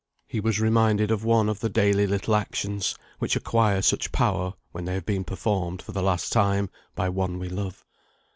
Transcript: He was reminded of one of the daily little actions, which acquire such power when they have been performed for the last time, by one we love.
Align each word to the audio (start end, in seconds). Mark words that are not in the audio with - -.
He 0.27 0.39
was 0.39 0.59
reminded 0.59 1.11
of 1.11 1.23
one 1.23 1.47
of 1.47 1.59
the 1.59 1.69
daily 1.69 2.07
little 2.07 2.33
actions, 2.33 2.95
which 3.19 3.35
acquire 3.35 3.83
such 3.83 4.11
power 4.11 4.55
when 4.71 4.85
they 4.85 4.95
have 4.95 5.05
been 5.05 5.23
performed 5.23 5.79
for 5.79 5.91
the 5.91 6.01
last 6.01 6.31
time, 6.33 6.71
by 6.95 7.07
one 7.07 7.37
we 7.37 7.49
love. 7.49 7.85